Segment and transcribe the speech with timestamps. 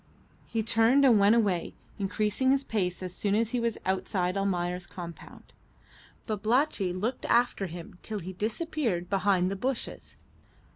[0.47, 4.87] He turned and went away, increasing his pace as soon as he was outside Almayer's
[4.87, 5.53] compound.
[6.25, 10.15] Babalatchi looked after him till he disappeared behind the bushes.